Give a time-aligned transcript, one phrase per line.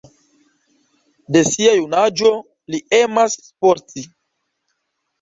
[1.35, 2.33] De sia junaĝo
[2.77, 4.11] li emas sporti.